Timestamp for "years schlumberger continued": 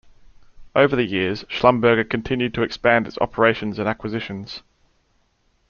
1.05-2.55